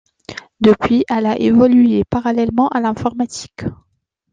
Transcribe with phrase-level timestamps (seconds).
[0.59, 3.65] Depuis, elle a évolué parallèlement à l’informatique.